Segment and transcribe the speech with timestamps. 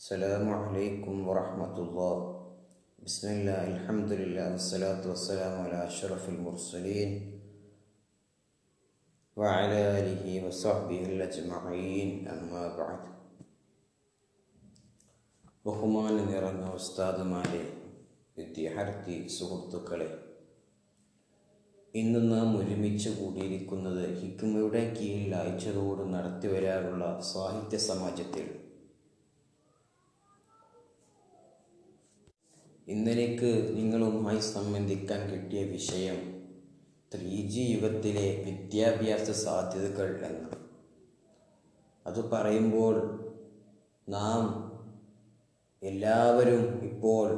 [0.00, 2.16] السلام عليكم ورحمة الله
[2.98, 7.10] بسم الله الحمد لله والصلاة والسلام على أشرف المرسلين
[9.36, 13.02] وعلى آله وصحبه الأجمعين أما بعد
[15.64, 17.60] ബഹുമാനം നിറഞ്ഞ ഉസ്താദുമാരെ
[18.36, 20.08] വിദ്യാർത്ഥി സുഹൃത്തുക്കളെ
[21.94, 28.44] ഇന്ന് നാം ഒരുമിച്ച് കൂടിയിരിക്കുന്നത് ഹിക്കുമയുടെ കീഴിൽ ആഴ്ചതോട് നടത്തിവരാറുള്ള സാഹിത്യ സമാജത്തിൽ
[32.89, 36.17] ഇന്നെനിക്ക് നിങ്ങളുമായി സംബന്ധിക്കാൻ കിട്ടിയ വിഷയം
[37.15, 40.57] ത്രീ ജി യുഗത്തിലെ വിദ്യാഭ്യാസ സാധ്യതകൾ എന്ന്
[42.05, 42.95] അത് പറയുമ്പോൾ
[44.09, 44.43] നാം
[45.83, 47.29] എല്ലാവരും ഇപ്പോൾ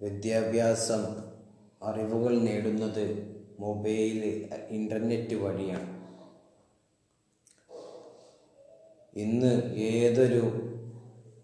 [0.00, 1.02] വിദ്യാഭ്യാസം
[1.82, 3.04] അറിവുകൾ നേടുന്നത്
[3.60, 4.18] മൊബൈൽ
[4.70, 5.90] ഇന്റർനെറ്റ് വഴിയാണ്.
[9.16, 10.73] ഇന്ന് ഏതൊരു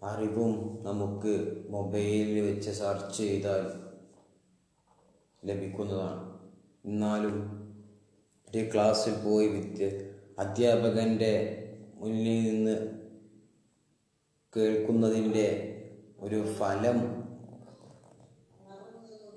[0.01, 1.33] അറിവും നമുക്ക്
[1.69, 3.63] മൊബൈലിൽ വെച്ച് സെർച്ച് ചെയ്താൽ
[5.45, 6.23] ലഭിക്കുന്നതാണ്.
[6.85, 7.35] എന്നാലും
[8.47, 9.89] ഒരു ക്ലാസ്സിൽ പോയി വിദ്യ
[10.39, 11.33] അധ്യാപകന്റെ
[11.95, 12.75] മുന്നിൽ നിന്ന്
[14.55, 15.47] കേൾക്കുന്നതിന്റെ
[16.19, 16.99] ഒരു ഫലം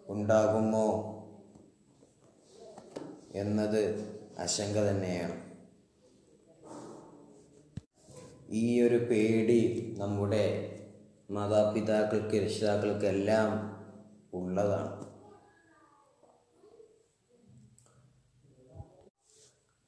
[0.09, 0.89] ഉണ്ടാകുമോ
[3.35, 3.83] എന്നത്
[4.39, 5.37] ആശങ്ക തന്നെയാണ്.
[8.51, 10.71] ഈ ഒരു പേടി നമ്മുടെ
[11.31, 13.75] മാതാപിതാക്കൾക്ക് രക്ഷിതാക്കൾക്കെല്ലാം
[14.35, 15.05] ഉള്ളതാണ്.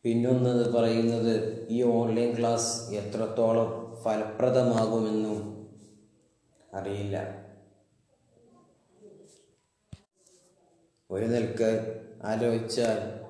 [0.03, 5.69] പിന്നൊന്നത് പറയുന്നത് ഈ ഓൺലൈൻ ക്ലാസ് എത്രത്തോളം ഫലപ്രദമാകുമെന്നും
[6.75, 7.47] അറിയില്ല.
[11.11, 13.27] ഒരു നിൽക്ക് ആലോചിച്ചാൽ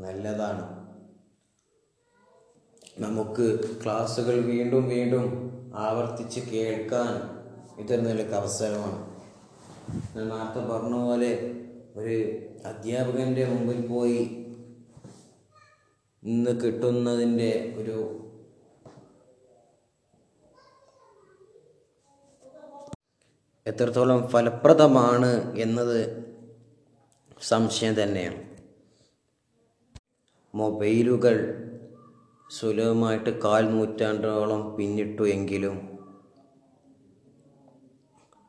[0.00, 0.91] നല്ലതാണ്.
[2.98, 5.24] നമുക്ക് ക്ലാസ്സുകൾ വീണ്ടും വീണ്ടും
[5.74, 7.12] ആവർത്തിച്ച് കേൾക്കാൻ
[7.80, 8.98] ഇതൊരു നിലയ്ക്ക് അവസരമാണ്.
[10.16, 11.30] ഞാൻ നേരത്തെ പറഞ്ഞ പോലെ
[11.96, 12.16] ഒരു
[12.66, 14.48] അധ്യാപകന്റെ മുമ്പിൽ പോയി
[16.24, 18.18] ഇന്ന് കിട്ടുന്നതിന്റെ ഒരു
[23.66, 25.98] എത്രത്തോളം ഫലപ്രദമാണ് എന്നത്
[27.42, 28.42] സംശയം തന്നെയാണ്.
[30.54, 31.36] മൊബൈലുകൾ
[32.54, 35.76] സുലഭമായിട്ട് കാൽ നൂറ്റാണ്ടോളം പിന്നിട്ടു എങ്കിലും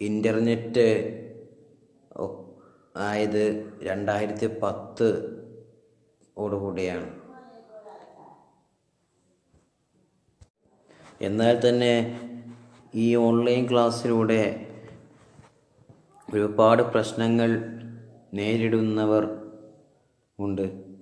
[0.02, 0.88] ഇന്റർനെറ്റ്
[3.08, 3.44] ആയത്
[3.84, 5.08] രണ്ടായിരത്തി പത്ത്
[6.38, 7.08] ഓടുകൂടിയാണ്.
[11.22, 11.94] എന്നാൽ തന്നെ
[12.96, 14.42] ഈ ഓൺലൈൻ ക്ലാസ്സിലൂടെ
[16.34, 17.52] ഒരുപാട് പ്രശ്നങ്ങൾ
[18.34, 19.26] നേരിടുന്നവർ
[20.40, 20.93] ഉണ്ട്.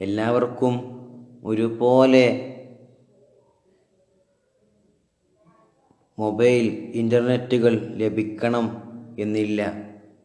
[0.00, 0.74] എല്ലാവർക്കും
[1.44, 2.26] ഒരുപോലെ
[6.18, 8.66] മൊബൈൽ ഇന്റർനെറ്റുകൾ ലഭിക്കണം
[9.18, 9.60] എന്നില്ല.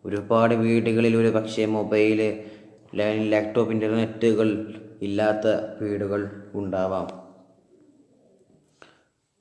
[0.06, 2.20] ഒരുപാട് വീടുകളിൽ ഒരു പക്ഷേ മൊബൈൽ
[3.32, 4.50] ലാപ്ടോപ്പ് ഇന്റർനെറ്റുകൾ
[5.02, 5.48] ഇല്ലാത്ത
[5.82, 7.08] വീടുകൾ ഉണ്ടാവാം.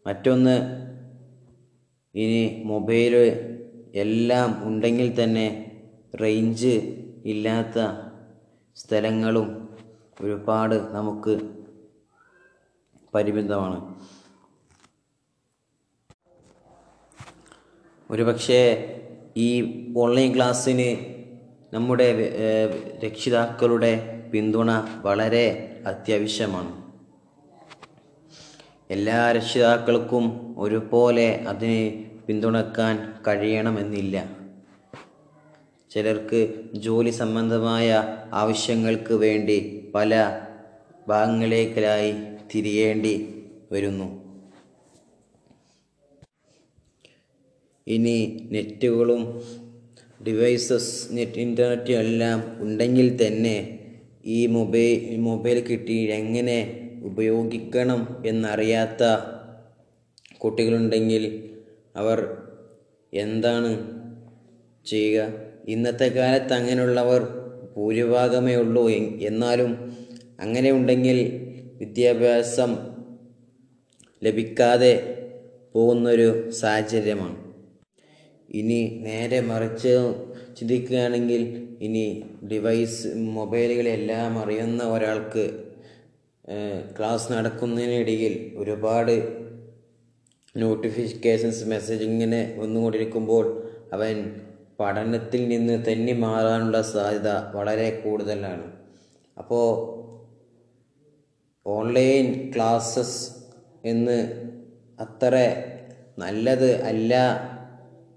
[0.07, 0.57] മറ്റൊന്ന്
[2.15, 3.15] ഇനി മൊബൈൽ
[3.95, 5.47] എല്ലാം ഉണ്ടെങ്കിൽ തന്നെ
[6.23, 6.73] റേഞ്ച്
[7.25, 7.79] ഇല്ലാത്ത
[8.77, 9.62] സ്ഥലങ്ങളും
[10.23, 11.41] ഒരുപാട് നമുക്ക്
[13.15, 13.79] പരിമിതമാണ്.
[18.11, 18.61] ഒരുപക്ഷെ
[19.37, 19.49] ഈ
[19.97, 20.91] ഓൺലൈൻ ക്ലാസ്സിന്
[21.75, 22.09] നമ്മുടെ
[23.05, 23.93] രക്ഷിതാക്കളുടെ
[24.33, 24.71] പിന്തുണ
[25.03, 25.47] വളരെ
[25.87, 26.83] അത്യാവശ്യമാണ്.
[28.91, 34.42] എല്ലാ രക്ഷിതാക്കൾക്കും ഒരുപോലെ അതിനെ പിന്തുണക്കാൻ കഴിയണമെന്നില്ല.
[35.93, 36.41] ചിലർക്ക്
[36.75, 37.89] ജോലി സംബന്ധമായ
[38.33, 39.59] ആവശ്യങ്ങൾക്ക് വേണ്ടി
[39.95, 40.13] പല
[41.09, 42.13] ഭാഗങ്ങളിലേക്കായി
[42.55, 43.15] തിരിയേണ്ടി
[43.73, 44.09] വരുന്നു.
[47.87, 48.17] ഇനി
[48.53, 49.23] നെറ്റുകളും
[50.27, 53.57] ഡിവൈസസ് നെറ്റ് ഇന്റർനെറ്റും എല്ലാം ഉണ്ടെങ്കിൽ തന്നെ
[54.27, 56.59] ഈ മൊബൈൽ മൊബൈൽ കിട്ടി എങ്ങനെ
[57.05, 59.03] ഉപയോഗിക്കണം എന്നറിയാത്ത
[60.39, 61.25] കുട്ടികളുണ്ടെങ്കിൽ
[61.97, 62.19] അവർ
[63.13, 63.71] എന്താണ്
[64.87, 65.29] ചെയ്യുക.
[65.69, 67.23] ഇന്നത്തെ കാലത്ത് അങ്ങനെയുള്ളവർ
[67.77, 68.89] ഭൂരിഭാഗമേ ഉള്ളൂ.
[69.21, 69.71] എന്നാലും
[70.41, 71.19] അങ്ങനെ ഉണ്ടെങ്കിൽ
[71.79, 72.77] വിദ്യാഭ്യാസം
[74.23, 74.95] ലഭിക്കാതെ
[75.75, 77.37] പോകുന്നൊരു സാഹചര്യമാണ്.
[78.55, 79.93] ഇനി നേരെ മറിച്ച്
[80.57, 81.43] ചിന്തിക്കുകയാണെങ്കിൽ
[81.81, 85.45] ഇനി ഡിവൈസ് മൊബൈലുകളെല്ലാം അറിയുന്ന ഒരാൾക്ക്
[86.99, 89.15] ക്ലാസ് നടക്കുന്നതിനിടയിൽ ഒരുപാട്
[90.57, 93.47] നോട്ടിഫിക്കേഷൻസ് മെസ്സേജ് ഇങ്ങനെ വന്നുകൊണ്ടിരിക്കുമ്പോൾ
[93.93, 94.17] അവൻ
[94.83, 98.67] പഠനത്തിൽ നിന്ന് തെന്നി മാറാനുള്ള സാധ്യത വളരെ കൂടുതലാണ്.
[99.39, 99.69] അപ്പോൾ
[101.67, 103.21] ഓൺലൈൻ ക്ലാസ്സസ്
[103.85, 104.19] എന്ന്
[105.01, 105.35] അത്ര
[106.19, 107.13] നല്ലത് അല്ല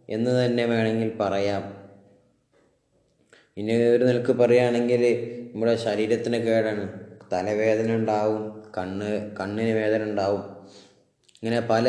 [0.10, 1.64] എന്ന് തന്നെ വേണമെങ്കിൽ പറയാം.
[3.58, 5.04] ഇനി ഒരു നിലയ്ക്ക് പറയുകയാണെങ്കിൽ
[5.54, 6.86] നമ്മുടെ ശരീരത്തിന് കേടാണ്.
[7.34, 8.44] തലവേദന ഉണ്ടാവും
[8.78, 10.44] കണ്ണ് കണ്ണിന് വേദന ഉണ്ടാവും.
[11.44, 11.88] ഇങ്ങനെ പല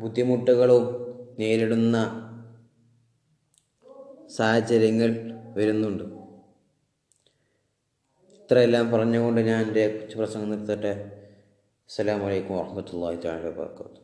[0.00, 0.84] ബുദ്ധിമുട്ടുകളും
[1.38, 1.96] നേരിടുന്ന
[4.36, 5.10] സാഹചര്യങ്ങൾ
[5.56, 6.04] വരുന്നുണ്ട്.
[8.42, 10.92] ഇത്രയെല്ലാം പറഞ്ഞുകൊണ്ട് ഞാൻ എന്റെ പ്രസംഗം നിർത്തട്ടെ.
[11.90, 13.94] അസ്സലാമു അലൈക്കും വാഹമത്തല്ലാഹി തആല വബറകാതുഹു.